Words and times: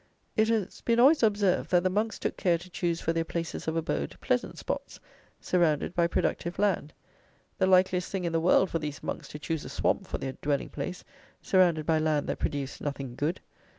It 0.35 0.47
has 0.47 0.81
been 0.81 0.99
always 0.99 1.21
observed, 1.21 1.69
that 1.69 1.83
the 1.83 1.89
monks 1.91 2.17
took 2.17 2.35
care 2.35 2.57
to 2.57 2.69
choose 2.71 2.99
for 2.99 3.13
their 3.13 3.23
places 3.23 3.67
of 3.67 3.75
abode, 3.75 4.17
pleasant 4.19 4.57
spots, 4.57 4.99
surrounded 5.39 5.93
by 5.93 6.07
productive 6.07 6.57
land. 6.57 6.91
The 7.59 7.67
likeliest 7.67 8.11
thing 8.11 8.23
in 8.23 8.33
the 8.33 8.41
world 8.41 8.71
for 8.71 8.79
these 8.79 9.03
monks 9.03 9.27
to 9.27 9.37
choose 9.37 9.63
a 9.63 9.69
swamp 9.69 10.07
for 10.07 10.17
their 10.17 10.33
dwelling 10.41 10.69
place, 10.69 11.03
surrounded 11.43 11.85
by 11.85 11.99
land 11.99 12.25
that 12.29 12.39
produced 12.39 12.81
nothing 12.81 13.13
good! 13.13 13.41